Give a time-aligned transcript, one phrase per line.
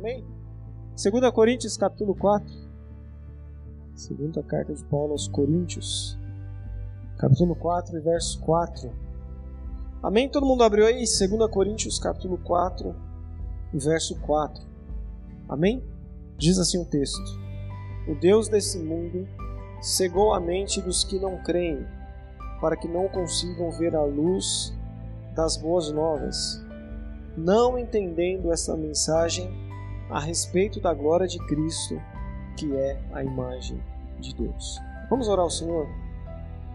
[0.00, 0.24] Amém?
[0.96, 2.50] 2 Coríntios capítulo 4.
[3.94, 6.18] Segunda carta de Paulo aos Coríntios.
[7.18, 8.90] Capítulo 4 verso 4.
[10.02, 10.26] Amém?
[10.26, 11.04] Todo mundo abriu aí?
[11.04, 12.96] 2 Coríntios capítulo 4
[13.74, 14.64] verso 4.
[15.46, 15.84] Amém?
[16.38, 17.38] Diz assim o texto:
[18.08, 19.28] O Deus desse mundo
[19.82, 21.86] cegou a mente dos que não creem,
[22.58, 24.72] para que não consigam ver a luz
[25.36, 26.64] das boas novas,
[27.36, 29.68] não entendendo essa mensagem
[30.10, 32.00] a respeito da glória de Cristo,
[32.56, 33.80] que é a imagem
[34.18, 34.80] de Deus.
[35.08, 35.86] Vamos orar ao Senhor?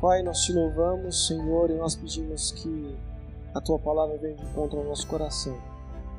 [0.01, 2.97] Pai, nós te louvamos, Senhor, e nós pedimos que
[3.53, 5.57] a tua palavra venha de encontro ao nosso coração.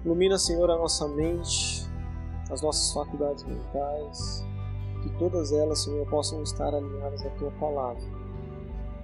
[0.05, 1.89] Ilumina, Senhor, a nossa mente,
[2.51, 4.45] as nossas faculdades mentais,
[5.03, 8.03] que todas elas, Senhor, possam estar alinhadas à tua palavra.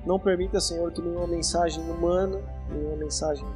[0.05, 2.41] Não permita, Senhor, que nenhuma mensagem humana,
[2.71, 3.47] nenhuma mensagem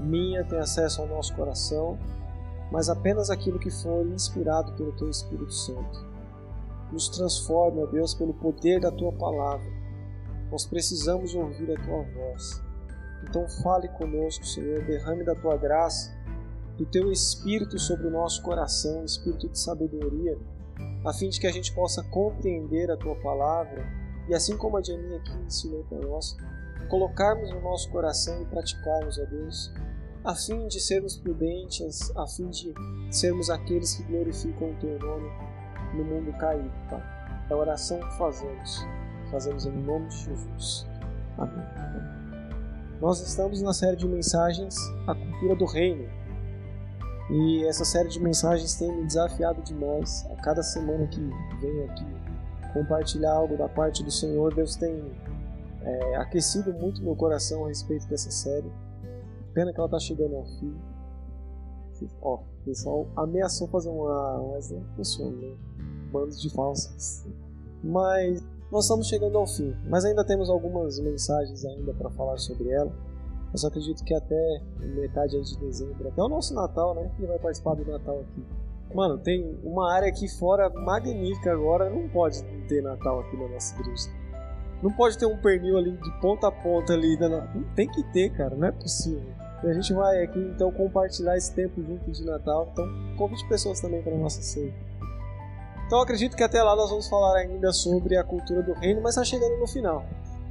[0.00, 1.98] minha tenha acesso ao nosso coração,
[2.72, 6.06] mas apenas aquilo que for inspirado pelo Teu Espírito Santo.
[6.90, 9.70] Nos transforme, ó Deus, pelo poder da Tua palavra.
[10.50, 12.62] Nós precisamos ouvir a Tua voz.
[13.28, 16.10] Então fale conosco, Senhor, derrame da Tua graça,
[16.78, 20.38] do Teu Espírito sobre o nosso coração, Espírito de sabedoria,
[21.04, 23.86] a fim de que a gente possa compreender a Tua palavra
[24.28, 26.36] e assim como a Janinha aqui ensinou para nós,
[26.88, 29.72] colocarmos no nosso coração e praticarmos, ó Deus,
[30.24, 32.72] a fim de sermos prudentes, a fim de
[33.10, 35.28] sermos aqueles que glorificam o Teu nome
[35.94, 37.02] no mundo caído, Pai.
[37.50, 38.86] É a oração que fazemos,
[39.30, 40.86] fazemos em nome de Jesus.
[41.36, 41.64] Amém.
[43.00, 44.76] Nós estamos na série de mensagens
[45.08, 46.08] A Cultura do Reino.
[47.30, 50.24] E essa série de mensagens tem me desafiado demais.
[50.30, 51.20] A cada semana que
[51.60, 52.06] venho aqui
[52.72, 55.02] compartilhar algo da parte do Senhor, Deus tem
[55.82, 58.70] é, aquecido muito meu coração a respeito dessa série.
[59.54, 60.74] Pena que ela tá chegando ao fim.
[62.20, 64.38] Ó, o pessoal ameaçou fazer uma.
[64.54, 65.56] Mas não funciona, né?
[66.10, 67.26] Bandos de falsas.
[67.82, 69.74] Mas nós estamos chegando ao fim.
[69.88, 72.92] Mas ainda temos algumas mensagens ainda para falar sobre ela.
[73.52, 77.10] Eu só acredito que até metade de dezembro, até o nosso Natal, né?
[77.16, 78.44] Que vai participar do Natal aqui.
[78.94, 81.90] Mano, tem uma área aqui fora magnífica agora.
[81.90, 84.10] Não pode ter Natal aqui na nossa igreja.
[84.82, 87.16] Não pode ter um pernil ali de ponta a ponta ali.
[87.76, 88.56] Tem que ter, cara.
[88.56, 89.41] Não é possível.
[89.62, 92.68] E a gente vai aqui então compartilhar esse tempo junto de Natal.
[92.72, 92.86] Então
[93.16, 94.74] convide pessoas também para a nossa ceia.
[95.86, 99.14] Então acredito que até lá nós vamos falar ainda sobre a cultura do reino, mas
[99.14, 100.04] está chegando no final.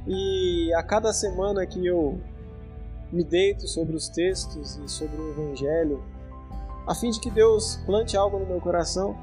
[0.06, 2.18] E a cada semana que eu
[3.12, 6.02] me deito sobre os textos e sobre o Evangelho,
[6.86, 9.16] a fim de que Deus plante algo no meu coração,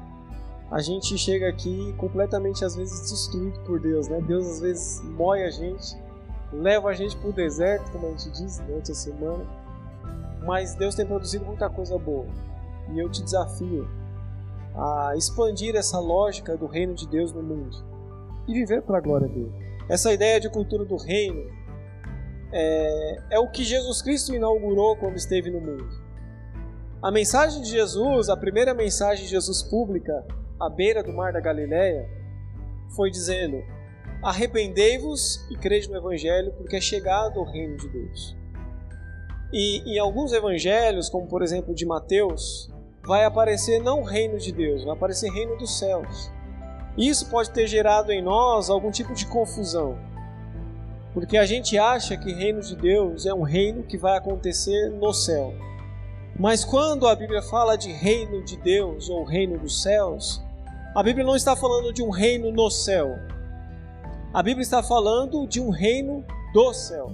[0.70, 4.20] a gente chega aqui completamente às vezes destruído por Deus, né?
[4.20, 5.96] Deus às vezes moe a gente,
[6.52, 9.44] leva a gente para o deserto, como a gente diz durante a semana
[10.50, 12.26] mas Deus tem produzido muita coisa boa.
[12.92, 13.88] E eu te desafio
[14.74, 17.76] a expandir essa lógica do reino de Deus no mundo
[18.48, 19.52] e viver para a glória dele.
[19.88, 21.48] Essa ideia de cultura do reino
[22.52, 25.88] é, é o que Jesus Cristo inaugurou quando esteve no mundo.
[27.00, 30.26] A mensagem de Jesus, a primeira mensagem de Jesus pública
[30.58, 32.10] à beira do mar da Galileia,
[32.96, 33.62] foi dizendo:
[34.20, 38.39] Arrependei-vos e crede no Evangelho, porque é chegado o reino de Deus.
[39.52, 42.70] E em alguns evangelhos, como por exemplo de Mateus,
[43.04, 46.30] vai aparecer não o reino de Deus, vai aparecer reino dos céus.
[46.96, 49.98] Isso pode ter gerado em nós algum tipo de confusão.
[51.12, 55.12] Porque a gente acha que reino de Deus é um reino que vai acontecer no
[55.12, 55.52] céu.
[56.38, 60.42] Mas quando a Bíblia fala de reino de Deus ou reino dos céus,
[60.94, 63.16] a Bíblia não está falando de um reino no céu.
[64.32, 67.12] A Bíblia está falando de um reino do céu.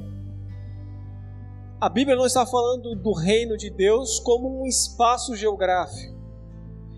[1.79, 6.17] A Bíblia não está falando do reino de Deus como um espaço geográfico,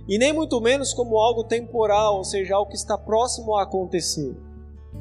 [0.06, 4.36] e nem muito menos como algo temporal, ou seja, algo que está próximo a acontecer.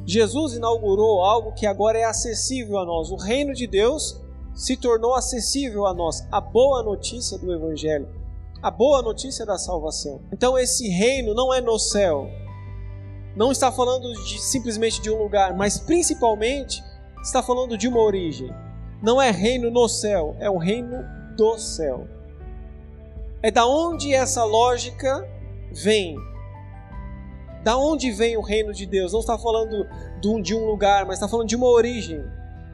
[0.03, 3.11] Jesus inaugurou algo que agora é acessível a nós.
[3.11, 4.19] O reino de Deus
[4.55, 6.27] se tornou acessível a nós.
[6.31, 8.09] A boa notícia do Evangelho,
[8.63, 10.21] a boa notícia da salvação.
[10.33, 12.27] Então, esse reino não é no céu,
[13.35, 16.83] não está falando de, simplesmente de um lugar, mas principalmente
[17.21, 18.51] está falando de uma origem
[19.01, 21.03] não é reino no céu, é o reino
[21.35, 22.07] do céu.
[23.41, 25.27] É da onde essa lógica
[25.71, 26.17] vem.
[27.63, 29.13] Da onde vem o reino de Deus?
[29.13, 29.85] Não está falando
[30.41, 32.23] de um lugar, mas está falando de uma origem.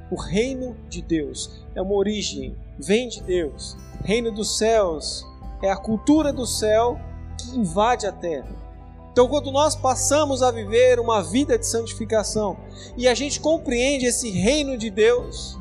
[0.10, 3.76] O reino de Deus é uma origem, vem de Deus.
[4.04, 5.26] Reino dos céus
[5.62, 7.00] é a cultura do céu
[7.38, 8.64] que invade a terra.
[9.12, 12.58] Então, quando nós passamos a viver uma vida de santificação
[12.98, 15.60] e a gente compreende esse reino de Deus,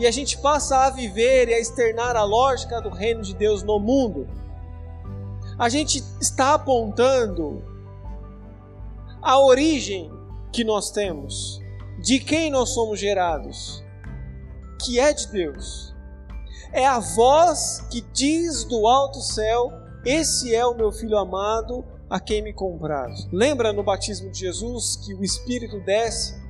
[0.00, 3.62] e a gente passa a viver e a externar a lógica do reino de Deus
[3.62, 4.26] no mundo,
[5.58, 7.62] a gente está apontando
[9.20, 10.10] a origem
[10.50, 11.60] que nós temos,
[12.02, 13.84] de quem nós somos gerados,
[14.82, 15.94] que é de Deus.
[16.72, 19.70] É a voz que diz do alto céu:
[20.02, 23.28] Esse é o meu filho amado, a quem me compraste.
[23.30, 26.40] Lembra no batismo de Jesus que o Espírito desce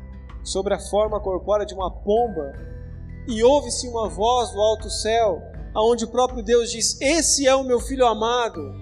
[0.44, 2.69] sobre a forma corpórea de uma pomba
[3.30, 5.42] e ouve-se uma voz do alto céu,
[5.72, 8.74] aonde o próprio Deus diz: Esse é o meu filho amado,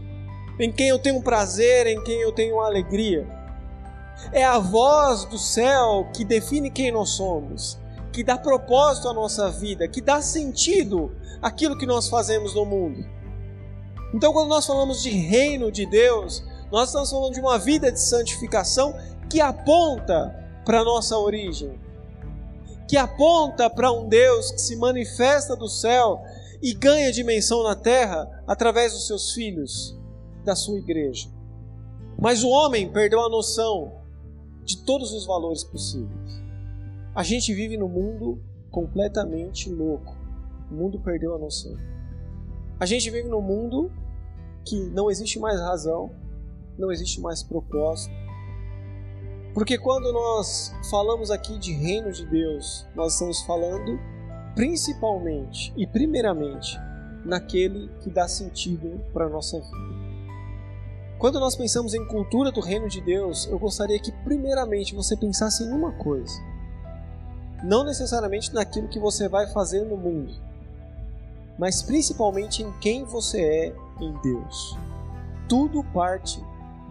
[0.59, 3.29] em quem eu tenho prazer, em quem eu tenho alegria.
[4.33, 7.79] É a voz do céu que define quem nós somos,
[8.13, 13.07] que dá propósito à nossa vida, que dá sentido àquilo que nós fazemos no mundo.
[14.13, 16.43] Então, quando nós falamos de reino de Deus,
[16.73, 18.95] nós estamos falando de uma vida de santificação
[19.29, 20.35] que aponta
[20.65, 21.79] para a nossa origem,
[22.89, 26.23] que aponta para um Deus que se manifesta do céu
[26.63, 29.97] e ganha dimensão na terra através dos seus filhos,
[30.45, 31.29] da sua igreja.
[32.19, 33.93] Mas o homem perdeu a noção
[34.65, 36.43] de todos os valores possíveis.
[37.15, 40.17] A gente vive num mundo completamente louco.
[40.71, 41.77] O mundo perdeu a noção.
[42.81, 43.93] A gente vive num mundo
[44.65, 46.11] que não existe mais razão,
[46.79, 48.15] não existe mais propósito.
[49.59, 53.99] Porque quando nós falamos aqui de reino de Deus, nós estamos falando
[54.55, 56.79] principalmente e primeiramente
[57.25, 59.77] naquele que dá sentido para a nossa vida.
[61.19, 65.65] Quando nós pensamos em cultura do reino de Deus, eu gostaria que primeiramente você pensasse
[65.65, 66.41] em uma coisa.
[67.65, 70.35] Não necessariamente naquilo que você vai fazer no mundo,
[71.59, 74.79] mas principalmente em quem você é em Deus.
[75.49, 76.41] Tudo parte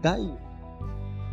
[0.01, 0.46] daí.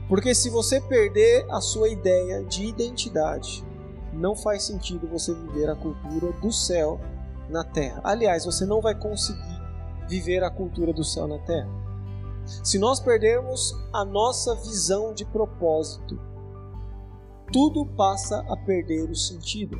[0.09, 3.65] Porque se você perder a sua ideia de identidade,
[4.13, 7.01] não faz sentido você viver a cultura do céu
[7.49, 8.01] na terra.
[8.05, 9.63] Aliás, você não vai conseguir
[10.09, 11.69] viver a cultura do céu na terra.
[12.45, 16.21] Se nós perdermos a nossa visão de propósito,
[17.53, 19.79] tudo passa a perder o sentido.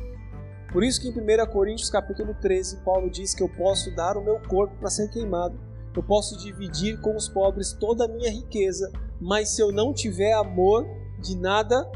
[0.71, 4.23] Por isso que em 1 Coríntios capítulo 13, Paulo diz que eu posso dar o
[4.23, 5.57] meu corpo para ser queimado,
[5.99, 10.33] eu posso dividir com os pobres toda a minha riqueza, mas se eu não tiver
[10.33, 10.85] amor,
[11.19, 11.89] de nada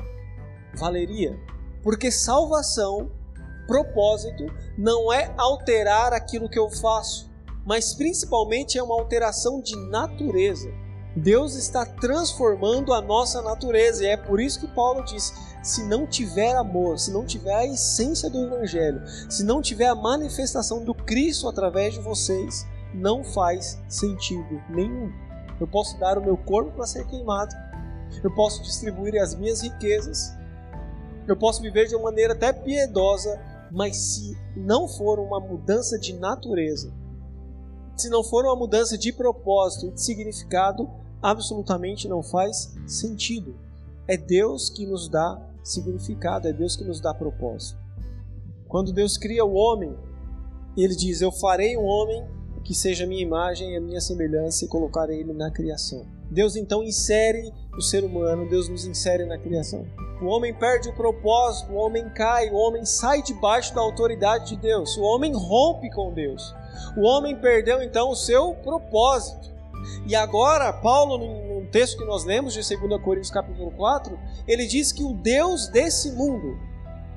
[0.78, 1.38] valeria.
[1.84, 3.12] Porque salvação,
[3.68, 4.46] propósito,
[4.78, 7.30] não é alterar aquilo que eu faço,
[7.66, 10.70] mas principalmente é uma alteração de natureza.
[11.16, 16.08] Deus está transformando a nossa natureza, e é por isso que Paulo diz: se não
[16.08, 20.94] tiver amor, se não tiver a essência do Evangelho, se não tiver a manifestação do
[20.94, 25.12] Cristo através de vocês, não faz sentido nenhum.
[25.60, 27.54] Eu posso dar o meu corpo para ser queimado,
[28.24, 30.34] eu posso distribuir as minhas riquezas,
[31.28, 33.40] eu posso viver de uma maneira até piedosa,
[33.72, 36.92] mas se não for uma mudança de natureza,
[37.96, 40.90] se não for uma mudança de propósito e de significado,
[41.22, 43.56] absolutamente não faz sentido.
[44.08, 47.78] É Deus que nos dá significado, é Deus que nos dá propósito.
[48.68, 49.96] Quando Deus cria o homem,
[50.78, 52.26] ele diz: Eu farei um homem
[52.64, 56.06] que seja a minha imagem e a minha semelhança e colocarei ele na criação.
[56.30, 59.86] Deus então insere o ser humano, Deus nos insere na criação.
[60.22, 64.58] O homem perde o propósito, o homem cai, o homem sai debaixo da autoridade de
[64.58, 66.54] Deus, o homem rompe com Deus.
[66.98, 69.50] O homem perdeu então o seu propósito.
[70.06, 74.92] E agora, Paulo, num texto que nós lemos de 2 Coríntios capítulo 4, ele diz
[74.92, 76.60] que o Deus desse mundo,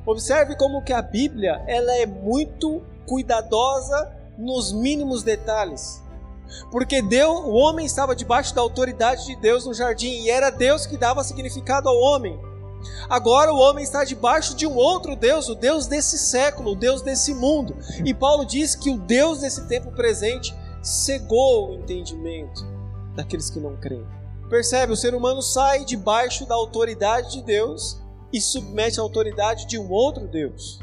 [0.06, 6.02] observe como que a Bíblia ela é muito cuidadosa nos mínimos detalhes.
[6.70, 10.86] Porque Deus, o homem estava debaixo da autoridade de Deus no jardim e era Deus
[10.86, 12.38] que dava significado ao homem.
[13.08, 17.00] Agora o homem está debaixo de um outro Deus, o Deus desse século, o Deus
[17.00, 17.76] desse mundo.
[18.04, 22.66] E Paulo diz que o Deus desse tempo presente cegou o entendimento
[23.14, 24.06] daqueles que não creem.
[24.50, 24.92] Percebe?
[24.92, 28.00] O ser humano sai debaixo da autoridade de Deus
[28.32, 30.78] e submete a autoridade de um outro Deus,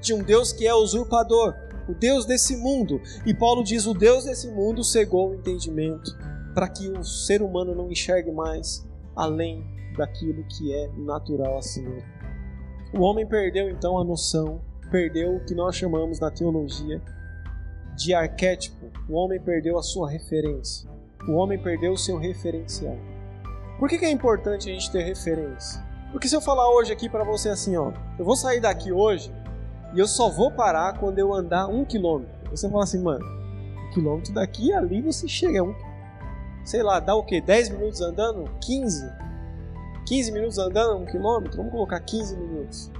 [0.00, 1.54] de um Deus que é usurpador,
[1.88, 3.00] o Deus desse mundo.
[3.24, 6.16] E Paulo diz: o Deus desse mundo cegou o entendimento
[6.54, 9.64] para que o ser humano não enxergue mais além
[9.96, 12.02] daquilo que é natural a.
[12.94, 17.02] O homem perdeu então a noção, perdeu o que nós chamamos na teologia
[17.96, 18.90] de arquétipo.
[19.08, 20.88] O homem perdeu a sua referência.
[21.28, 22.96] O homem perdeu o seu referencial.
[23.78, 25.84] Por que, que é importante a gente ter referência?
[26.12, 29.30] Porque se eu falar hoje aqui para você assim, ó, eu vou sair daqui hoje
[29.96, 32.50] e eu só vou parar quando eu andar um quilômetro.
[32.50, 35.62] Você fala assim, mano, um quilômetro daqui ali você chega.
[35.62, 35.74] Um,
[36.64, 37.40] sei lá, dá o quê?
[37.40, 38.44] 10 minutos andando?
[38.60, 39.04] 15?
[40.06, 41.56] 15 minutos andando um quilômetro?
[41.56, 42.90] Vamos colocar 15 minutos.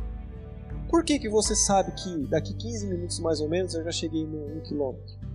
[0.88, 4.24] Por que, que você sabe que daqui 15 minutos mais ou menos eu já cheguei
[4.24, 5.26] no 1 quilômetro?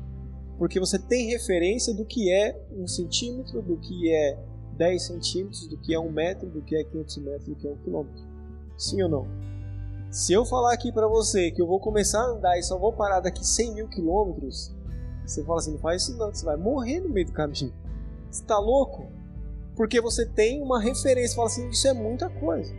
[0.61, 4.37] porque você tem referência do que é um centímetro, do que é
[4.77, 7.71] 10 centímetros, do que é um metro, do que é 500 metros, do que é
[7.71, 8.23] um quilômetro.
[8.77, 9.27] Sim ou não?
[10.11, 12.91] Se eu falar aqui para você que eu vou começar a andar e só vou
[12.91, 14.75] parar daqui 100 mil quilômetros,
[15.25, 17.73] você fala assim, não faz isso não, você vai morrer no meio do caminho.
[18.29, 19.07] Você tá louco?
[19.73, 22.75] Porque você tem uma referência, fala assim, isso é muita coisa.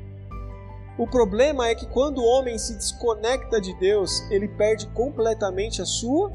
[0.99, 5.87] O problema é que quando o homem se desconecta de Deus, ele perde completamente a
[5.87, 6.31] sua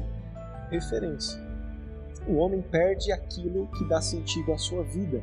[0.68, 1.40] referência.
[2.26, 5.22] O homem perde aquilo que dá sentido à sua vida.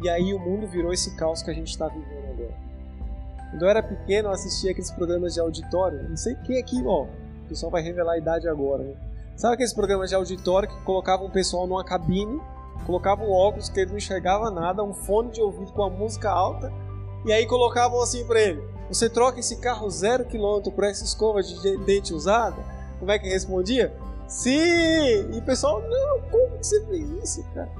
[0.00, 2.71] E aí o mundo virou esse caos que a gente está vivendo agora.
[3.52, 6.08] Quando eu era pequeno, eu assistia aqueles programas de auditório.
[6.08, 8.94] Não sei quem aqui, ó, o pessoal vai revelar a idade agora, né?
[9.36, 12.40] Sabe aqueles programas de auditório que colocavam o pessoal numa cabine,
[12.86, 16.72] colocavam óculos que ele não enxergava nada, um fone de ouvido com a música alta,
[17.26, 21.42] e aí colocavam assim para ele: Você troca esse carro zero quilômetro por essa escova
[21.42, 22.56] de dente usada?
[22.98, 23.94] Como é que respondia?
[24.26, 25.30] Sim!
[25.30, 27.70] E o pessoal, não, como que você fez isso, cara?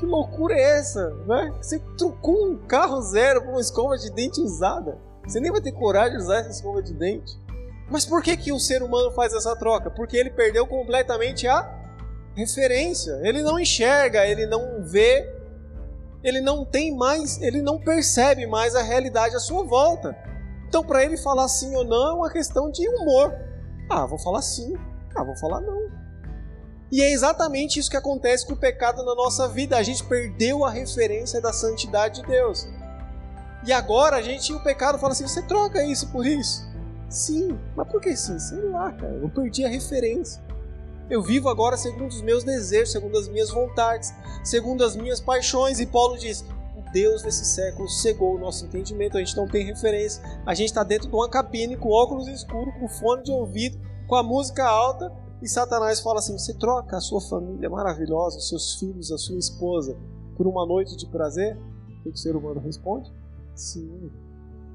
[0.00, 1.52] Que loucura é essa, né?
[1.60, 4.96] Você trocou um carro zero por uma escova de dente usada.
[5.26, 7.38] Você nem vai ter coragem de usar essa escova de dente.
[7.90, 9.90] Mas por que, que o ser humano faz essa troca?
[9.90, 11.70] Porque ele perdeu completamente a
[12.34, 13.20] referência.
[13.22, 15.30] Ele não enxerga, ele não vê,
[16.24, 20.16] ele não tem mais, ele não percebe mais a realidade à sua volta.
[20.66, 23.34] Então, para ele falar sim ou não é uma questão de humor.
[23.90, 24.72] Ah, vou falar sim.
[25.14, 25.99] Ah, vou falar não.
[26.90, 29.76] E é exatamente isso que acontece com o pecado na nossa vida.
[29.76, 32.68] A gente perdeu a referência da santidade de Deus.
[33.64, 36.68] E agora a gente, o pecado fala assim: você troca isso por isso?
[37.08, 38.38] Sim, mas por que sim?
[38.38, 40.42] Sei lá, cara, eu perdi a referência.
[41.10, 45.78] Eu vivo agora segundo os meus desejos, segundo as minhas vontades, segundo as minhas paixões.
[45.80, 46.44] E Paulo diz:
[46.76, 50.22] o Deus desse século cegou o nosso entendimento, a gente não tem referência.
[50.46, 54.16] A gente está dentro de uma cabine com óculos escuros, com fone de ouvido, com
[54.16, 55.12] a música alta.
[55.42, 59.38] E Satanás fala assim: você troca a sua família maravilhosa, os seus filhos, a sua
[59.38, 59.96] esposa,
[60.36, 61.56] por uma noite de prazer?
[62.04, 63.12] O o ser humano responde?
[63.54, 64.10] Sim.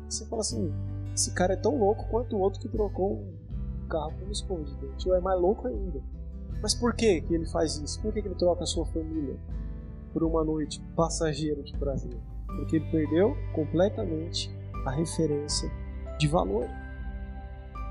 [0.09, 0.71] Você fala assim:
[1.13, 4.63] esse cara é tão louco quanto o outro que trocou um carro por uma escova
[4.63, 5.09] de.
[5.09, 6.01] Ou é mais louco ainda.
[6.61, 8.01] Mas por que, que ele faz isso?
[8.01, 9.37] Por que ele troca a sua família
[10.13, 12.17] por uma noite passageira de prazer?
[12.47, 14.49] Porque ele perdeu completamente
[14.85, 15.69] a referência
[16.17, 16.67] de valor.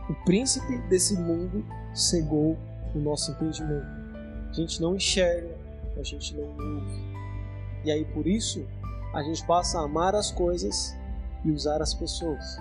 [0.08, 2.56] O príncipe desse mundo cegou
[2.94, 3.86] o nosso entendimento.
[4.50, 5.54] A gente não enxerga,
[5.96, 7.14] a gente não ouve.
[7.84, 8.66] E aí por isso
[9.14, 10.94] a gente passa a amar as coisas
[11.44, 12.58] e usar as pessoas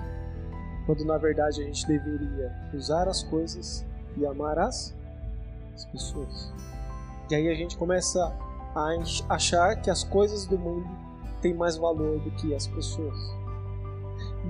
[0.85, 3.85] quando na verdade a gente deveria usar as coisas
[4.17, 4.93] e amar as,
[5.73, 6.51] as pessoas.
[7.29, 8.21] E aí a gente começa
[8.75, 10.87] a achar que as coisas do mundo
[11.41, 13.17] têm mais valor do que as pessoas.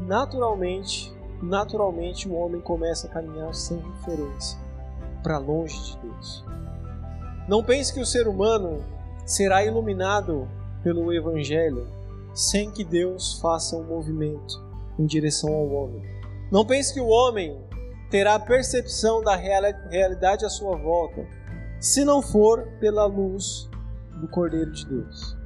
[0.07, 4.62] Naturalmente, naturalmente o homem começa a caminhar sem referência
[5.23, 6.45] para longe de Deus.
[7.47, 8.83] Não pense que o ser humano
[9.25, 10.47] será iluminado
[10.83, 11.87] pelo evangelho
[12.33, 14.61] sem que Deus faça um movimento
[14.99, 16.01] em direção ao homem.
[16.51, 17.57] Não pense que o homem
[18.09, 21.25] terá percepção da realidade à sua volta,
[21.79, 23.69] se não for pela luz
[24.19, 25.37] do Cordeiro de Deus.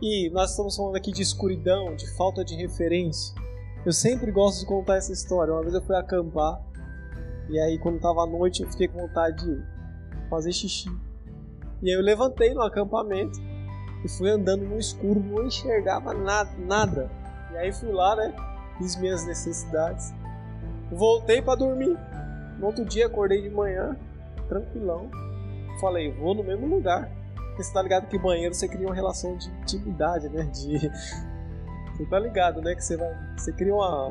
[0.00, 3.34] E nós estamos falando aqui de escuridão, de falta de referência.
[3.84, 5.52] Eu sempre gosto de contar essa história.
[5.52, 6.60] Uma vez eu fui acampar
[7.48, 9.62] e aí quando estava à noite eu fiquei com vontade de
[10.28, 10.90] fazer xixi.
[11.82, 13.38] E aí eu levantei no acampamento
[14.04, 17.10] e fui andando no escuro, não enxergava nada, nada.
[17.52, 18.34] E aí fui lá, né?
[18.78, 20.14] fiz minhas necessidades,
[20.90, 21.98] voltei para dormir.
[22.58, 23.96] No outro dia acordei de manhã,
[24.48, 25.10] tranquilão.
[25.80, 27.10] Falei, vou no mesmo lugar.
[27.34, 30.44] Porque você tá ligado que banheiro você cria uma relação de intimidade, né?
[30.44, 30.90] De...
[31.98, 32.76] Você tá ligado, né?
[32.76, 33.12] Que você vai.
[33.36, 34.10] Você cria uma,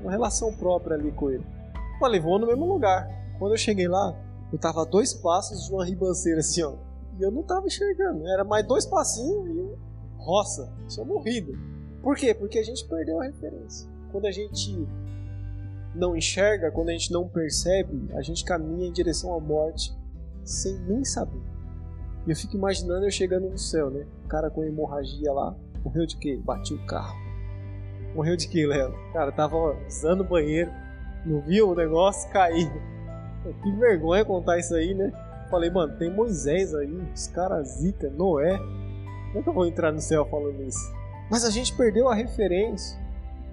[0.00, 1.44] uma relação própria ali com ele.
[1.98, 3.08] Falei, vou no mesmo lugar.
[3.38, 4.14] Quando eu cheguei lá,
[4.52, 6.74] eu tava a dois passos de uma ribanceira assim, ó.
[7.18, 8.26] E eu não tava enxergando.
[8.28, 9.78] Era mais dois passinhos e
[10.18, 10.72] roça.
[10.88, 11.52] Tinha morrido.
[12.02, 12.34] Por quê?
[12.34, 14.88] Porque a gente perdeu a referência quando a gente
[15.94, 19.94] não enxerga, quando a gente não percebe, a gente caminha em direção à morte
[20.42, 21.42] sem nem saber.
[22.26, 24.06] E eu fico imaginando eu chegando no céu, né?
[24.24, 26.40] O cara com hemorragia lá, morreu de quê?
[26.42, 27.14] Bati o carro.
[28.14, 28.94] Morreu de quê, Léo?
[29.12, 30.70] Cara, tava usando o banheiro,
[31.26, 32.70] não viu o negócio, caiu.
[33.62, 35.12] Que vergonha contar isso aí, né?
[35.50, 38.58] Falei, mano, tem Moisés aí, os caras zica, Noé.
[38.58, 40.92] Como é que eu vou entrar no céu falando isso?
[41.30, 42.98] Mas a gente perdeu a referência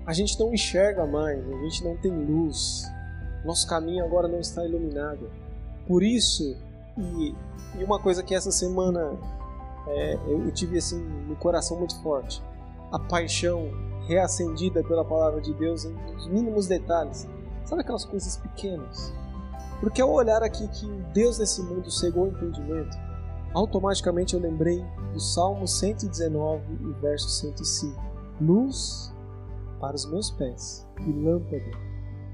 [0.05, 2.83] a gente não enxerga mais, a gente não tem luz,
[3.45, 5.29] nosso caminho agora não está iluminado.
[5.87, 6.57] Por isso,
[6.97, 7.33] e,
[7.79, 9.17] e uma coisa que essa semana
[9.87, 12.41] é, eu tive assim no coração muito forte,
[12.91, 13.71] a paixão
[14.07, 17.27] reacendida pela palavra de Deus nos mínimos detalhes.
[17.65, 19.13] Sabe aquelas coisas pequenas?
[19.79, 22.97] Porque ao olhar aqui que o Deus desse mundo cegou o entendimento,
[23.53, 28.01] automaticamente eu lembrei do Salmo 119 e verso 105.
[28.41, 29.13] Luz
[29.79, 31.71] para os meus pés e lâmpada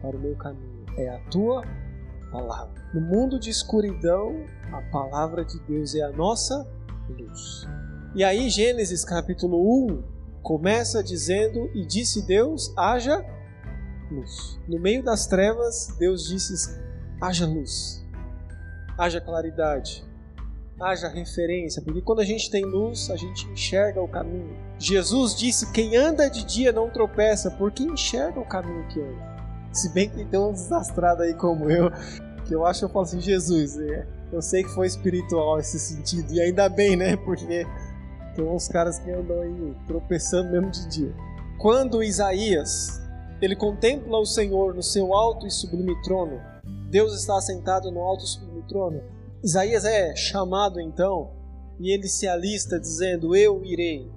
[0.02, 1.64] para o meu caminho é a tua
[2.32, 2.74] palavra.
[2.94, 6.68] No mundo de escuridão, a palavra de Deus é a nossa
[7.10, 7.68] luz.
[8.16, 10.04] E aí, Gênesis capítulo 1
[10.42, 13.24] começa dizendo: E disse Deus, haja
[14.12, 14.60] luz.
[14.68, 16.80] No meio das trevas, Deus disse:
[17.22, 18.06] haja luz,
[18.98, 20.06] haja claridade,
[20.80, 24.56] haja referência, porque quando a gente tem luz, a gente enxerga o caminho.
[24.78, 29.30] Jesus disse: Quem anda de dia não tropeça, porque enxerga o caminho que anda.
[29.72, 31.92] Se bem que tem um desastrado aí como eu,
[32.46, 36.32] que eu acho eu falo assim: Jesus, é, eu sei que foi espiritual esse sentido,
[36.34, 37.16] e ainda bem, né?
[37.18, 37.66] Porque
[38.36, 41.14] tem uns caras que andam aí tropeçando mesmo de dia.
[41.58, 42.99] Quando Isaías
[43.42, 46.42] ele contempla o Senhor no seu alto e sublime trono,
[46.90, 49.02] Deus está assentado no alto e sublime trono.
[49.44, 51.32] Isaías é chamado então
[51.80, 54.12] e ele se alista dizendo: Eu irei.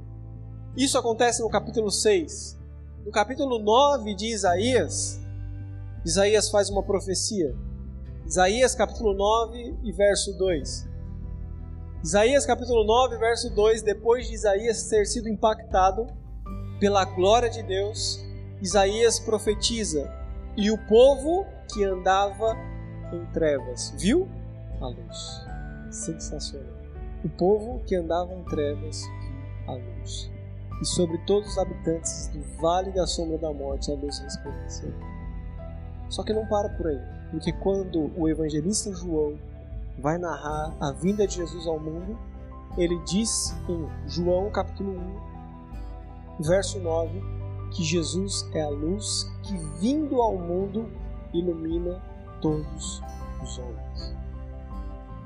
[0.77, 2.59] Isso acontece no capítulo 6.
[3.05, 5.21] No capítulo 9 de Isaías,
[6.05, 7.55] Isaías faz uma profecia.
[8.27, 10.89] Isaías capítulo 9 e verso 2.
[12.03, 16.07] Isaías capítulo 9, verso 2, depois de Isaías ter sido impactado
[16.81, 18.19] pela glória de Deus,
[18.63, 20.09] Isaías profetiza:
[20.57, 22.57] "E o povo que andava
[23.13, 24.29] em trevas viu
[24.81, 25.47] a luz".
[25.91, 26.73] Sensacional.
[27.25, 30.31] O povo que andava em trevas viu a luz.
[30.81, 34.93] E sobre todos os habitantes do vale da sombra da morte a luz resplandeceu.
[36.09, 37.01] Só que não para por aí,
[37.33, 39.39] porque quando o evangelista João
[39.99, 42.17] vai narrar a vinda de Jesus ao mundo,
[42.77, 44.99] ele diz em João capítulo
[46.39, 47.42] 1, verso 9,
[47.73, 50.89] que Jesus é a luz que vindo ao mundo
[51.33, 52.03] ilumina
[52.41, 53.03] todos
[53.43, 54.17] os homens.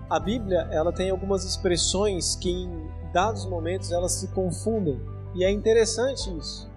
[0.08, 5.00] A Bíblia, ela tem algumas expressões que em dados momentos elas se confundem,
[5.34, 6.70] e é interessante isso.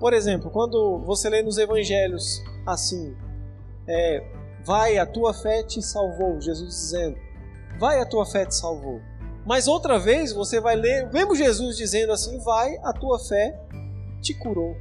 [0.00, 3.14] Por exemplo, quando você lê nos evangelhos assim,
[3.86, 4.24] é,
[4.66, 6.40] Vai, a tua fé te salvou.
[6.40, 7.16] Jesus dizendo:
[7.78, 9.00] Vai, a tua fé te salvou.
[9.46, 13.56] Mas outra vez você vai ler, mesmo Jesus dizendo assim: Vai, a tua fé
[14.20, 14.74] te curou.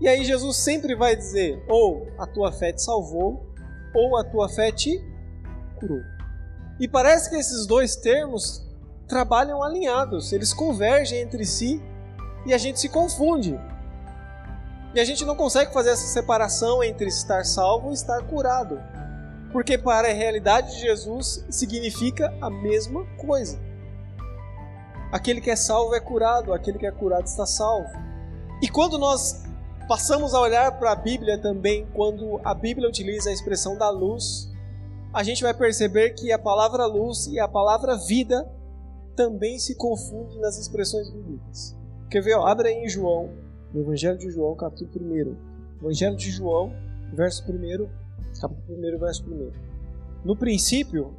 [0.00, 3.44] E aí Jesus sempre vai dizer: Ou a tua fé te salvou,
[3.94, 4.98] ou a tua fé te
[5.78, 6.00] curou.
[6.78, 8.66] E parece que esses dois termos
[9.06, 11.82] trabalham alinhados, eles convergem entre si
[12.46, 13.60] e a gente se confunde.
[14.94, 18.80] E a gente não consegue fazer essa separação entre estar salvo e estar curado.
[19.52, 23.58] Porque para a realidade de Jesus significa a mesma coisa.
[25.12, 27.90] Aquele que é salvo é curado, aquele que é curado está salvo.
[28.62, 29.44] E quando nós
[29.90, 34.48] passamos a olhar para a Bíblia também, quando a Bíblia utiliza a expressão da luz,
[35.12, 38.48] a gente vai perceber que a palavra luz e a palavra vida
[39.16, 41.76] também se confundem nas expressões bíblicas.
[42.08, 42.36] Quer ver?
[42.36, 43.30] Ó, abre aí em João
[43.74, 45.36] no Evangelho de João, capítulo 1.
[45.80, 46.72] Evangelho de João,
[47.12, 47.88] verso 1,
[48.40, 49.52] capítulo 1, verso 1.
[50.24, 51.16] No princípio,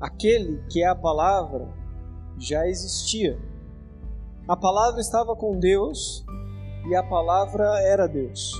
[0.00, 1.68] aquele que é a palavra
[2.38, 3.38] já existia.
[4.48, 6.24] A palavra estava com Deus
[6.86, 8.52] e a palavra era Deus.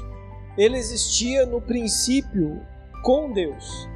[0.56, 2.60] Ele existia no princípio
[3.02, 3.88] com Deus.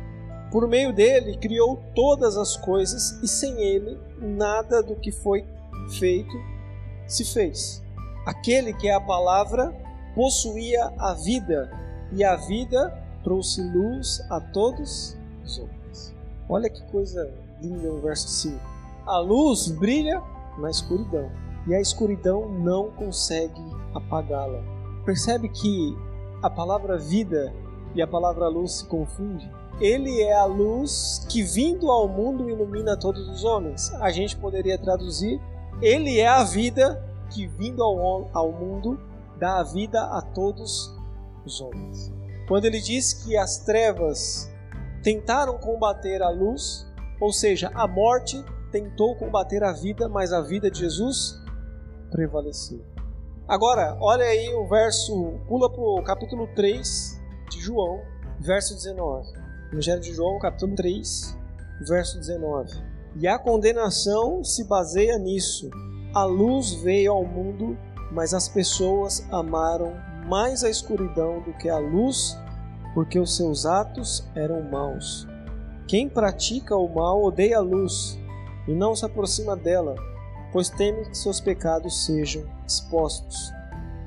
[0.51, 5.47] Por meio dele criou todas as coisas e sem ele nada do que foi
[5.99, 6.37] feito
[7.07, 7.83] se fez.
[8.27, 9.75] Aquele que é a palavra
[10.15, 11.71] possuía a vida,
[12.13, 16.15] e a vida trouxe luz a todos os homens.
[16.49, 18.59] Olha que coisa linda no verso 5.
[19.07, 20.23] A luz brilha
[20.59, 21.31] na escuridão,
[21.67, 23.61] e a escuridão não consegue
[23.95, 24.63] apagá-la.
[25.05, 25.97] Percebe que
[26.43, 27.53] a palavra vida
[27.95, 29.51] e a palavra luz se confundem?
[29.81, 33.93] Ele é a luz que, vindo ao mundo, ilumina todos os homens.
[33.95, 35.41] A gente poderia traduzir:
[35.81, 38.99] Ele é a vida que vindo ao, ao mundo
[39.39, 40.93] dá a vida a todos
[41.45, 42.13] os homens.
[42.49, 44.51] Quando ele diz que as trevas
[45.03, 46.87] tentaram combater a luz,
[47.21, 51.41] ou seja, a morte tentou combater a vida, mas a vida de Jesus
[52.11, 52.85] prevaleceu.
[53.49, 57.19] Agora, olha aí o verso, pula para o capítulo 3
[57.51, 58.03] de João,
[58.39, 59.27] verso 19.
[59.73, 61.35] Evangelho de João, capítulo 3,
[61.89, 62.71] verso 19.
[63.17, 65.71] E a condenação se baseia nisso,
[66.15, 67.75] a luz veio ao mundo,
[68.13, 69.95] mas as pessoas amaram
[70.27, 72.37] mais a escuridão do que a luz,
[72.93, 75.27] porque os seus atos eram maus.
[75.87, 78.19] Quem pratica o mal odeia a luz
[78.67, 79.95] e não se aproxima dela,
[80.53, 83.53] pois teme que seus pecados sejam expostos.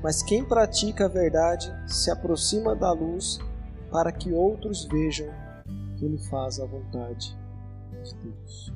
[0.04, 3.40] Mas quem pratica a verdade se aproxima da luz
[3.92, 5.28] para que outros vejam
[6.02, 7.38] porque ele faz a vontade
[8.04, 8.74] de Deus.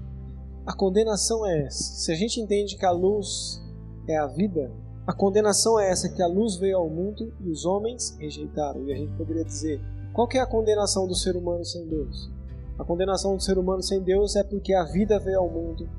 [0.65, 1.83] A condenação é essa.
[1.83, 3.61] Se a gente entende que a luz
[4.07, 4.71] é a vida,
[5.07, 8.83] a condenação é essa, que a luz veio ao mundo e os homens rejeitaram.
[8.85, 9.81] E a gente poderia dizer,
[10.13, 12.31] qual que é a condenação do ser humano sem Deus?
[12.77, 15.89] A condenação do ser humano sem Deus é porque a vida veio ao mundo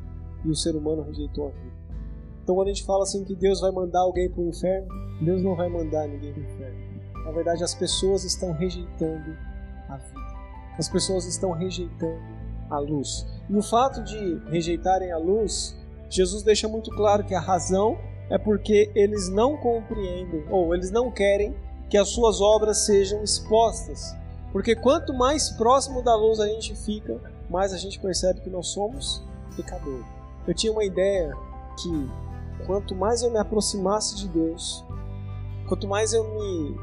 [0.47, 1.77] e o ser humano rejeitou a vida.
[2.43, 4.89] Então quando a gente fala assim que Deus vai mandar alguém para o inferno,
[5.21, 6.87] Deus não vai mandar ninguém para o inferno.
[7.25, 9.37] Na verdade, as pessoas estão rejeitando
[9.89, 10.21] a vida.
[10.79, 12.23] As pessoas estão rejeitando
[12.71, 13.27] a luz.
[13.51, 15.77] E o fato de rejeitarem a luz,
[16.09, 17.99] Jesus deixa muito claro que a razão
[18.31, 21.55] é porque eles não compreendem ou eles não querem
[21.91, 24.15] que as suas obras sejam expostas.
[24.53, 28.69] Porque quanto mais próximo da luz a gente fica, mais a gente percebe que nós
[28.69, 29.23] somos
[29.57, 30.16] pecadores.
[30.47, 31.35] Eu tinha uma ideia
[31.77, 32.11] que
[32.67, 34.85] quanto mais eu me aproximasse de Deus,
[35.69, 36.77] quanto mais eu me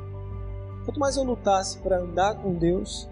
[0.86, 3.10] quanto mais eu lutasse para andar com Deus,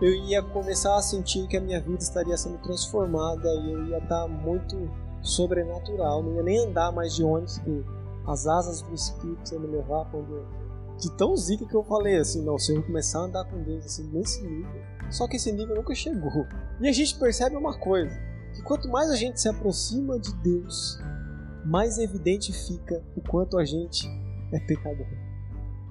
[0.00, 3.98] eu ia começar a sentir que a minha vida estaria sendo transformada e eu ia
[3.98, 4.90] estar muito
[5.22, 7.84] sobrenatural, não ia nem andar mais de ônibus, que
[8.26, 10.46] as asas do Espírito iam me levar quando
[10.98, 13.84] de tão zica que eu falei assim, não, se eu começar a andar com Deus
[13.84, 14.82] assim, nesse nível.
[15.10, 16.46] Só que esse nível nunca chegou.
[16.80, 18.18] E a gente percebe uma coisa,
[18.56, 20.98] que quanto mais a gente se aproxima de Deus,
[21.64, 24.08] mais evidente fica o quanto a gente
[24.50, 25.06] é pecador.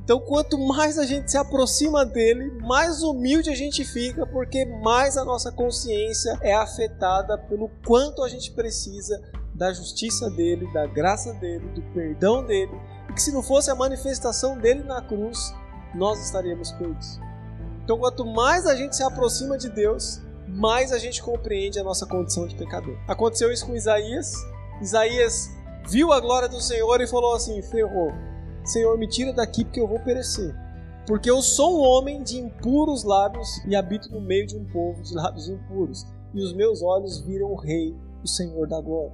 [0.04, 5.17] Então, quanto mais a gente se aproxima dele, mais humilde a gente fica, porque mais
[5.17, 9.19] a nossa consciência é afetada pelo quanto a gente precisa
[9.54, 12.71] da justiça dele, da graça dele, do perdão dele,
[13.10, 15.54] e que se não fosse a manifestação dele na cruz,
[15.95, 17.19] nós estaríamos perdidos.
[17.84, 20.21] Então, quanto mais a gente se aproxima de Deus,
[20.56, 22.98] mais a gente compreende a nossa condição de pecador.
[23.08, 24.34] Aconteceu isso com Isaías.
[24.82, 25.50] Isaías
[25.89, 28.12] viu a glória do Senhor e falou assim: ferrou
[28.63, 30.56] Senhor, me tira daqui porque eu vou perecer.
[31.06, 35.04] Porque eu sou um homem de impuros lábios e habito no meio de um povo
[35.04, 36.06] de lábios impuros.
[36.34, 39.13] E os meus olhos viram o Rei, o Senhor da glória.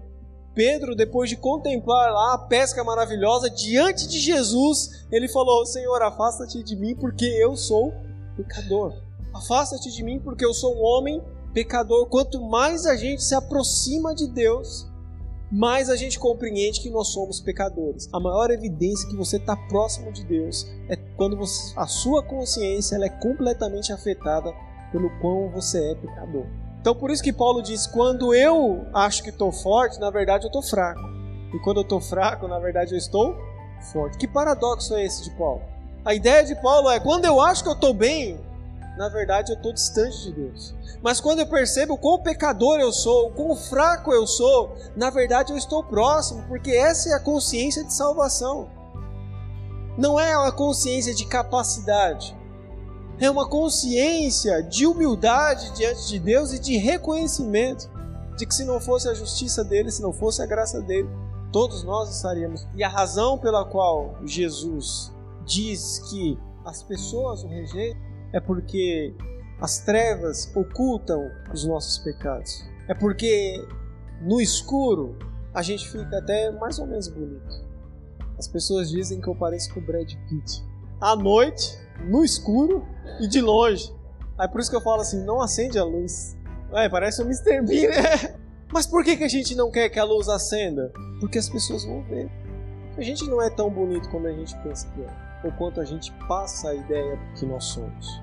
[0.54, 6.64] Pedro, depois de contemplar lá a pesca maravilhosa diante de Jesus, ele falou: Senhor, afasta-te
[6.64, 7.94] de mim porque eu sou
[8.38, 8.94] pecador.
[9.34, 11.22] Afasta-te de mim porque eu sou um homem
[11.54, 12.08] pecador.
[12.08, 14.90] Quanto mais a gente se aproxima de Deus,
[15.52, 18.10] mais a gente compreende que nós somos pecadores.
[18.14, 22.96] A maior evidência que você está próximo de Deus é quando você, a sua consciência
[22.96, 24.54] ela é completamente afetada
[24.92, 26.46] pelo quão você é pecador.
[26.80, 30.48] Então por isso que Paulo diz: quando eu acho que estou forte, na verdade eu
[30.48, 31.02] estou fraco.
[31.54, 33.36] E quando eu estou fraco, na verdade eu estou
[33.92, 34.18] forte.
[34.18, 35.62] Que paradoxo é esse de Paulo?
[36.06, 38.40] A ideia de Paulo é: quando eu acho que eu estou bem,
[38.98, 40.76] na verdade eu estou distante de Deus.
[41.02, 45.58] Mas quando eu percebo quão pecador eu sou, quão fraco eu sou, na verdade eu
[45.58, 48.70] estou próximo, porque essa é a consciência de salvação.
[49.98, 52.38] Não é uma consciência de capacidade,
[53.20, 57.90] é uma consciência de humildade diante de Deus e de reconhecimento
[58.38, 61.10] de que se não fosse a justiça dele, se não fosse a graça dele,
[61.52, 62.66] todos nós estaríamos.
[62.76, 65.12] E a razão pela qual Jesus
[65.46, 69.14] diz que as pessoas o rejeitam é porque
[69.60, 72.66] as trevas ocultam os nossos pecados.
[72.88, 73.64] É porque
[74.22, 75.18] no escuro
[75.54, 77.72] a gente fica até mais ou menos bonito.
[78.38, 80.66] As pessoas dizem que eu pareço com o Brad Pitt.
[81.00, 82.86] À noite, no escuro
[83.20, 83.94] e de longe.
[84.38, 86.36] Aí por isso que eu falo assim, não acende a luz.
[86.74, 87.62] É, parece o Mr.
[87.62, 88.36] Bean, né?
[88.74, 90.92] Mas por que, que a gente não quer que a luz acenda?
[91.20, 92.32] Porque as pessoas vão ver.
[92.98, 95.86] A gente não é tão bonito como a gente pensa que é ou quanto a
[95.86, 98.22] gente passa a ideia do que nós somos.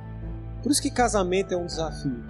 [0.63, 2.25] Por isso que casamento é um desafio.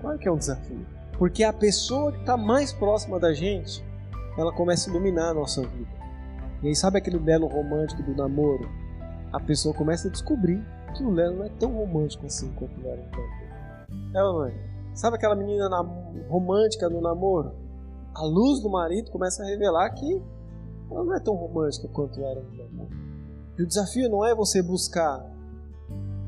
[0.00, 0.86] Claro que é um desafio.
[1.18, 3.84] Porque a pessoa que está mais próxima da gente,
[4.36, 5.90] ela começa a iluminar a nossa vida.
[6.62, 8.68] E aí, sabe aquele belo romântico do namoro?
[9.32, 12.96] A pessoa começa a descobrir que o Lelo não é tão romântico assim quanto era
[12.96, 13.44] no namoro.
[14.14, 14.54] É não é?
[14.94, 15.80] Sabe aquela menina na...
[16.28, 17.52] romântica no namoro?
[18.14, 20.22] A luz do marido começa a revelar que
[20.90, 23.03] ela não é tão romântica quanto era no namoro.
[23.58, 25.24] E o desafio não é você buscar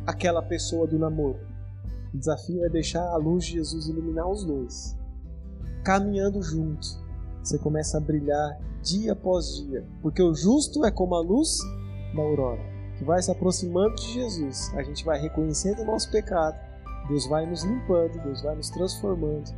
[0.07, 1.41] aquela pessoa do namoro.
[2.15, 4.97] O desafio é deixar a luz de Jesus iluminar os dois.
[5.85, 7.01] Caminhando juntos,
[7.43, 11.59] você começa a brilhar dia após dia, porque o justo é como a luz
[12.15, 12.63] da aurora,
[12.97, 14.73] que vai se aproximando de Jesus.
[14.77, 16.57] A gente vai reconhecendo o nosso pecado,
[17.09, 19.53] Deus vai nos limpando, Deus vai nos transformando,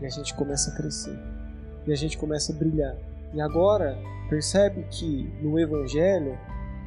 [0.00, 1.18] e a gente começa a crescer.
[1.86, 2.96] E a gente começa a brilhar.
[3.32, 3.96] E agora,
[4.28, 6.36] percebe que no evangelho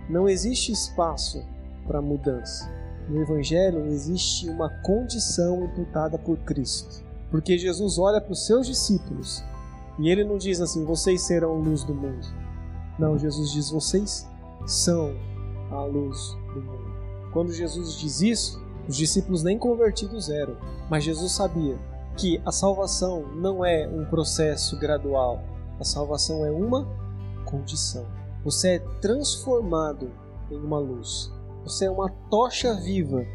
[0.10, 1.44] não existe espaço
[1.86, 2.70] para mudança.
[3.10, 7.04] No Evangelho existe uma condição imputada por Cristo.
[7.32, 9.44] Porque Jesus olha para os seus discípulos
[10.00, 12.28] e ele não diz assim: vocês serão luz do mundo.
[13.00, 14.28] Não, Jesus diz: vocês
[14.66, 15.14] são
[15.72, 16.98] a luz do mundo.
[17.32, 20.56] Quando Jesus diz isso, Os discípulos nem convertidos eram,
[20.90, 21.78] mas Jesus sabia
[22.16, 25.44] que a salvação não é um processo gradual,
[25.80, 26.88] a salvação é uma
[27.46, 28.06] condição.
[28.44, 30.12] Você é transformado
[30.52, 31.32] em uma luz.
[31.64, 33.26] Você é uma tocha viva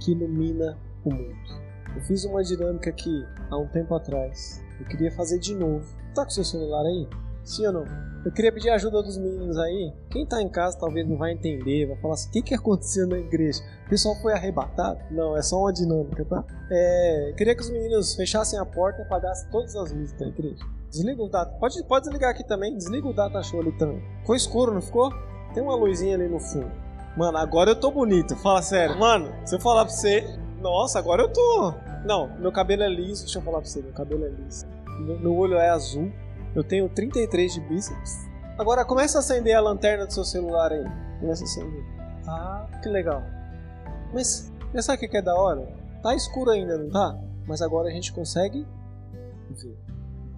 [0.00, 1.62] que ilumina o mundo.
[1.94, 4.62] Eu fiz uma dinâmica aqui há um tempo atrás.
[4.80, 5.86] Eu queria fazer de novo.
[6.14, 7.08] Tá com seu celular aí?
[7.44, 7.84] Sim ou não?
[8.24, 9.92] Eu queria pedir a ajuda dos meninos aí.
[10.10, 13.06] Quem tá em casa talvez não vai entender, vai falar assim: o que, que aconteceu
[13.06, 13.60] na igreja?
[13.86, 15.00] O pessoal foi arrebatado?
[15.10, 16.44] Não, é só uma dinâmica, tá?
[16.70, 20.64] É, queria que os meninos fechassem a porta e apagassem todas as luzes da igreja.
[20.92, 21.50] Desliga o data.
[21.58, 22.76] Pode, pode desligar aqui também.
[22.76, 24.02] Desliga o data show ali também.
[24.20, 25.10] Ficou escuro, não ficou?
[25.54, 26.70] Tem uma luzinha ali no fundo.
[27.16, 28.36] Mano, agora eu tô bonito.
[28.36, 28.98] Fala sério.
[28.98, 30.38] Mano, se eu falar pra você.
[30.60, 31.74] Nossa, agora eu tô.
[32.04, 33.24] Não, meu cabelo é liso.
[33.24, 33.80] Deixa eu falar pra você.
[33.80, 34.66] Meu cabelo é liso.
[35.00, 36.12] Meu, meu olho é azul.
[36.54, 38.28] Eu tenho 33 de bíceps.
[38.58, 40.84] Agora começa a acender a lanterna do seu celular aí.
[41.20, 41.84] Começa a acender.
[42.28, 43.22] Ah, que legal.
[44.12, 45.66] Mas, sabe o que é da hora?
[46.02, 47.18] Tá escuro ainda, não tá?
[47.46, 48.66] Mas agora a gente consegue
[49.50, 49.91] ver.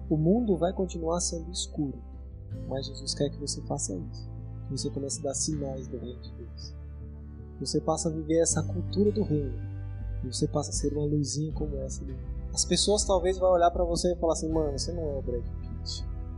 [0.09, 2.01] O mundo vai continuar sendo escuro.
[2.67, 4.29] Mas Jesus quer que você faça isso.
[4.67, 6.73] Que você comece a dar sinais do reino de Deus.
[7.57, 9.57] Que você passe a viver essa cultura do reino.
[10.21, 12.03] Que você passe a ser uma luzinha como essa.
[12.53, 15.21] As pessoas talvez vão olhar para você e falar assim, mano, você não é o
[15.21, 15.43] Brad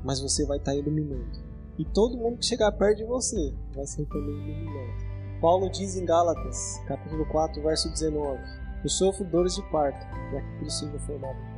[0.04, 1.46] mas você vai estar tá iluminando.
[1.78, 5.40] E todo mundo que chegar perto de você vai ser também iluminado.
[5.42, 8.40] Paulo diz em Gálatas, capítulo 4, verso 19:
[8.84, 10.00] Eu sofro dores de parto,
[10.32, 10.86] para que Cristo
[11.20, 11.57] nós.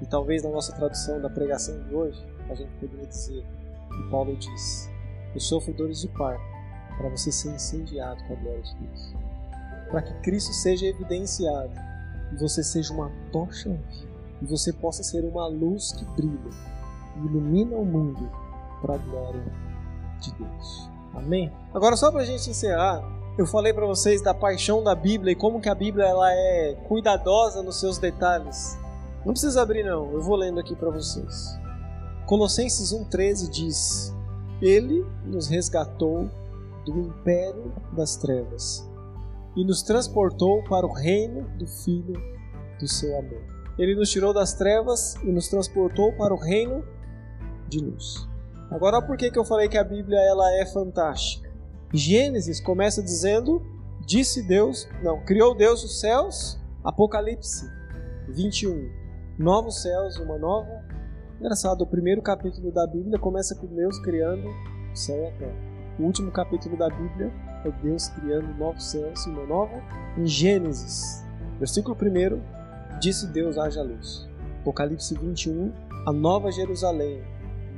[0.00, 3.44] E talvez na nossa tradução da pregação de hoje, a gente poderia dizer
[3.88, 4.90] que Paulo diz:
[5.34, 6.42] Eu sofro dores de parto,
[6.96, 9.14] para você ser incendiado com a glória de Deus.
[9.90, 11.72] Para que Cristo seja evidenciado
[12.32, 13.78] e você seja uma tocha
[14.42, 16.76] e você possa ser uma luz que brilha
[17.24, 18.30] ilumina o mundo
[18.80, 19.42] para a glória
[20.20, 20.90] de Deus.
[21.14, 21.50] Amém?
[21.72, 23.02] Agora só para a gente encerrar,
[23.38, 26.74] eu falei para vocês da paixão da Bíblia e como que a Bíblia ela é
[26.88, 28.78] cuidadosa nos seus detalhes.
[29.26, 31.58] Não precisa abrir não, eu vou lendo aqui para vocês.
[32.26, 34.14] Colossenses 1:13 diz:
[34.62, 36.30] Ele nos resgatou
[36.84, 38.88] do império das trevas
[39.56, 42.14] e nos transportou para o reino do Filho
[42.78, 43.42] do seu amor.
[43.76, 46.84] Ele nos tirou das trevas e nos transportou para o reino
[47.68, 48.28] de luz.
[48.70, 51.52] Agora, por que, que eu falei que a Bíblia ela é fantástica?
[51.92, 53.60] Gênesis começa dizendo:
[54.06, 57.68] Disse Deus, não, criou Deus os céus, Apocalipse
[58.28, 59.05] 21,
[59.38, 60.82] novos céus uma nova.
[61.38, 65.76] Engraçado, o primeiro capítulo da Bíblia começa com Deus criando o céu e a terra.
[65.98, 67.30] O último capítulo da Bíblia
[67.64, 69.82] é Deus criando novos céus e uma nova.
[70.16, 71.22] Em Gênesis,
[71.58, 74.26] versículo 1, disse Deus: haja luz.
[74.60, 75.70] Apocalipse 21,
[76.06, 77.22] a nova Jerusalém,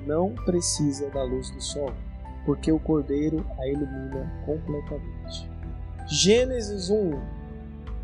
[0.07, 1.92] não precisa da luz do sol,
[2.47, 5.51] porque o Cordeiro a ilumina completamente.
[6.07, 7.21] Gênesis 1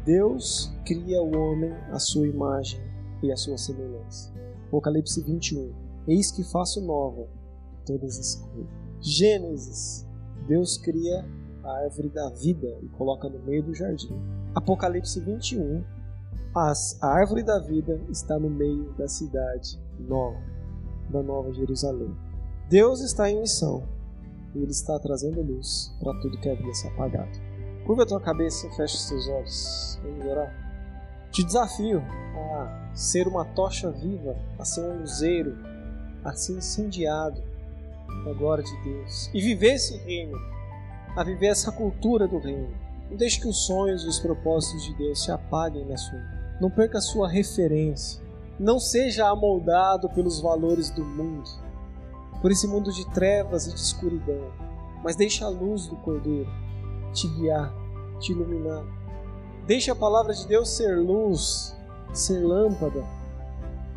[0.05, 2.94] Deus cria o homem à sua imagem
[3.25, 4.33] e à sua semelhança.
[4.69, 5.73] Apocalipse 21
[6.07, 7.27] Eis que faço nova
[7.87, 8.71] todas as coisas.
[9.01, 10.07] Gênesis
[10.47, 11.25] Deus cria
[11.63, 14.15] a árvore da vida e coloca no meio do jardim.
[14.55, 15.83] Apocalipse 21
[16.55, 20.55] As, a árvore da vida está no meio da cidade nova
[21.11, 22.15] da Nova Jerusalém.
[22.69, 23.83] Deus está em missão
[24.55, 27.39] e Ele está trazendo luz para tudo que havia se apagado.
[27.87, 30.01] Curva a tua cabeça e fecha os teus olhos.
[30.03, 30.64] Vamos orar.
[31.35, 32.01] Te desafio
[32.37, 35.59] a ser uma tocha viva, a ser um luzeiro,
[36.25, 37.43] a ser incendiado
[38.25, 40.39] na glória de Deus e viver esse reino,
[41.17, 42.73] a viver essa cultura do reino.
[43.11, 46.57] Não deixe que os sonhos e os propósitos de Deus se apaguem na sua vida.
[46.61, 48.23] Não perca a sua referência.
[48.57, 51.51] Não seja amoldado pelos valores do mundo,
[52.41, 54.53] por esse mundo de trevas e de escuridão,
[55.03, 56.49] mas deixe a luz do Cordeiro
[57.13, 57.75] te guiar,
[58.21, 59.04] te iluminar.
[59.67, 61.75] Deixe a palavra de Deus ser luz,
[62.13, 63.05] ser lâmpada,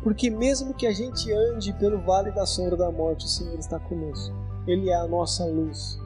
[0.02, 3.78] porque mesmo que a gente ande pelo vale da sombra da morte, o Senhor está
[3.78, 4.34] conosco.
[4.66, 5.98] Ele é a nossa luz.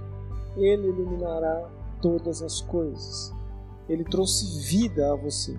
[0.56, 1.68] Ele iluminará
[2.00, 3.32] todas as coisas.
[3.88, 5.56] Ele trouxe vida a você.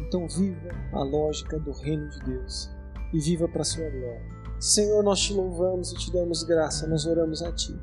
[0.00, 2.70] Então viva a lógica do reino de Deus
[3.12, 4.22] e viva para a sua glória.
[4.60, 7.78] Senhor, nós te louvamos e te damos graça, nós oramos a ti.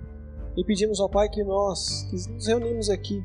[0.55, 3.23] E pedimos ao Pai que nós, que nos reunimos aqui,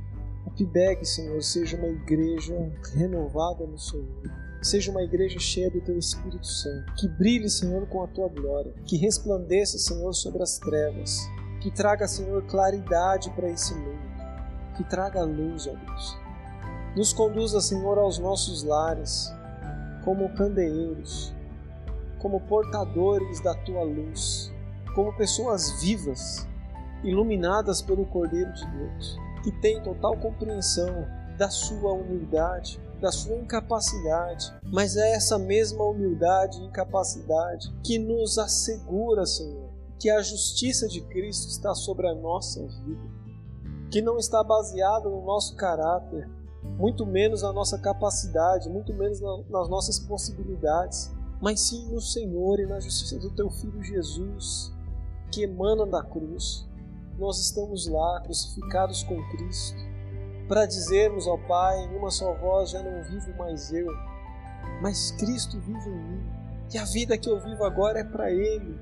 [0.50, 2.54] PIBEG, Senhor, seja uma igreja
[2.94, 4.22] renovada no Senhor.
[4.60, 6.92] Seja uma igreja cheia do Teu Espírito Santo.
[6.94, 8.74] Que brilhe, Senhor, com a Tua glória.
[8.84, 11.28] Que resplandeça, Senhor, sobre as trevas.
[11.60, 14.08] Que traga, Senhor, claridade para esse mundo.
[14.76, 16.18] Que traga luz, ó Deus.
[16.96, 19.32] Nos conduza, Senhor, aos nossos lares,
[20.04, 21.32] como candeeiros,
[22.18, 24.52] como portadores da tua luz,
[24.94, 26.48] como pessoas vivas,
[27.04, 31.06] iluminadas pelo Cordeiro de Deus, que tem total compreensão
[31.38, 38.38] da sua humildade, da sua incapacidade, mas é essa mesma humildade e incapacidade que nos
[38.38, 43.18] assegura, Senhor, que a justiça de Cristo está sobre a nossa vida,
[43.90, 46.28] que não está baseada no nosso caráter,
[46.76, 52.66] muito menos na nossa capacidade, muito menos nas nossas possibilidades, mas sim no Senhor e
[52.66, 54.72] na justiça do teu filho Jesus,
[55.30, 56.67] que emana da cruz.
[57.18, 59.76] Nós estamos lá, crucificados com Cristo,
[60.46, 63.88] para dizermos ao Pai, em uma só voz, já não vivo mais eu,
[64.80, 66.26] mas Cristo vive em mim.
[66.72, 68.78] E a vida que eu vivo agora é para Ele,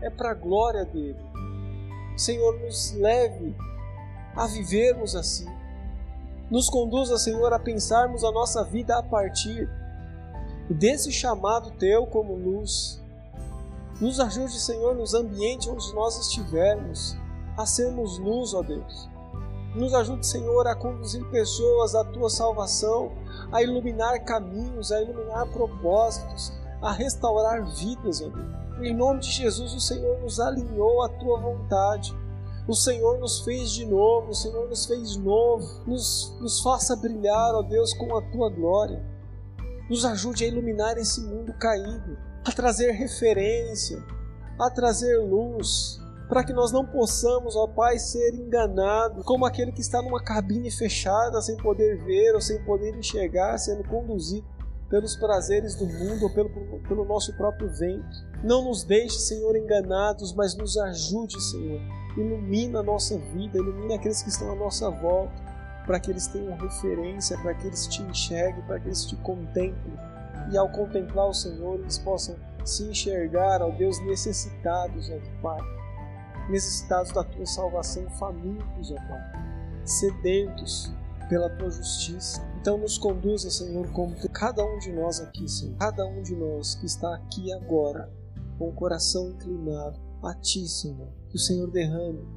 [0.00, 1.18] é para a glória dele.
[2.16, 3.56] Senhor, nos leve
[4.36, 5.48] a vivermos assim.
[6.48, 9.68] Nos conduza, Senhor, a pensarmos a nossa vida a partir
[10.68, 13.02] desse chamado Teu como luz.
[14.00, 17.16] Nos ajude, Senhor, nos ambientes onde nós estivermos,
[17.60, 19.08] a sermos luz, ó Deus.
[19.74, 23.12] Nos ajude, Senhor, a conduzir pessoas à tua salvação,
[23.52, 28.60] a iluminar caminhos, a iluminar propósitos, a restaurar vidas, ó Deus.
[28.82, 32.16] Em nome de Jesus, o Senhor nos alinhou à tua vontade.
[32.66, 35.66] O Senhor nos fez de novo, o Senhor nos fez novo.
[35.86, 39.04] Nos, nos faça brilhar, ó Deus, com a tua glória.
[39.88, 44.02] Nos ajude a iluminar esse mundo caído, a trazer referência,
[44.58, 49.80] a trazer luz, para que nós não possamos, ó Pai, ser enganados como aquele que
[49.80, 54.46] está numa cabine fechada, sem poder ver ou sem poder enxergar, sendo conduzido
[54.88, 56.48] pelos prazeres do mundo ou pelo,
[56.88, 58.06] pelo nosso próprio vento.
[58.44, 61.80] Não nos deixe, Senhor, enganados, mas nos ajude, Senhor.
[62.16, 65.34] Ilumina a nossa vida, ilumina aqueles que estão à nossa volta,
[65.84, 69.98] para que eles tenham referência, para que eles te enxerguem, para que eles te contemplem.
[70.52, 75.79] E ao contemplar o Senhor, eles possam se enxergar, ó Deus, necessitados, ó Pai
[76.50, 80.92] necessitados da tua salvação, famintos, ó Pai, sedentos
[81.28, 82.44] pela tua justiça.
[82.60, 86.74] Então nos conduza, Senhor, como cada um de nós aqui, Senhor, cada um de nós
[86.74, 88.12] que está aqui agora,
[88.58, 92.28] com o coração inclinado a Ti, Senhor, que o Senhor derrame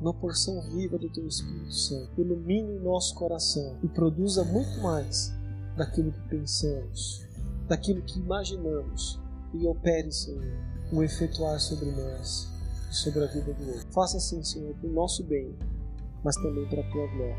[0.00, 5.32] uma porção viva do Teu Espírito Santo, ilumine o nosso coração e produza muito mais
[5.76, 7.24] daquilo que pensamos,
[7.68, 9.20] daquilo que imaginamos
[9.54, 10.42] e opere, Senhor,
[10.92, 12.51] um efetuar sobre nós
[12.92, 13.86] sobre a vida do outro.
[13.92, 15.56] Faça assim, Senhor, para o nosso bem,
[16.22, 17.36] mas também para a tua glória.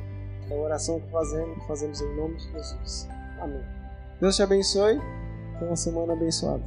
[0.49, 3.07] É a oração que fazemos, fazemos em nome de Jesus.
[3.39, 3.63] Amém.
[4.19, 4.99] Deus te abençoe.
[5.59, 6.63] Tenha uma semana abençoada.